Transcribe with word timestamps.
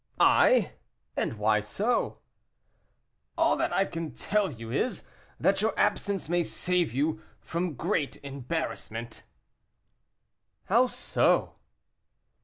"I! 0.19 0.71
and 1.15 1.37
why 1.37 1.59
so?" 1.59 2.17
"All 3.37 3.55
that 3.57 3.71
I 3.71 3.85
can 3.85 4.13
tell 4.15 4.51
you 4.51 4.71
is, 4.71 5.03
that 5.39 5.61
your 5.61 5.77
absence 5.77 6.27
may 6.27 6.41
save 6.41 6.91
you 6.91 7.21
from 7.39 7.75
great 7.75 8.17
embarrassment." 8.23 9.21
"How 10.63 10.87
so?" 10.87 11.53